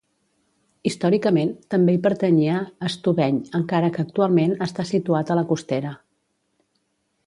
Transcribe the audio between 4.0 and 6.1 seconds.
actualment està situat a la Costera.